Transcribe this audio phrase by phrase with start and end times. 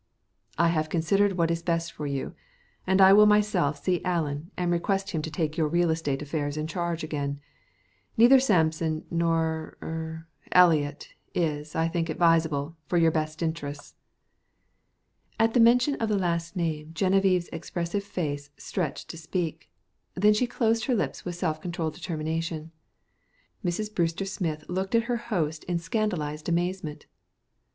[0.57, 2.33] "I have considered what is best for you,
[2.87, 6.57] and I will myself see Allen and request him to take your real estate affairs
[6.57, 7.39] in charge again.
[8.17, 13.93] Neither Sampson nor er Eliot is, I think, advisable for your best interests."
[15.39, 19.69] At the mention of the last name Genevieve's expressive face stretched to speak;
[20.15, 22.71] then she closed her lips with self controlled determination.
[23.63, 23.93] Mrs.
[23.93, 27.05] Brewster Smith looked at her host in scandalized amazement.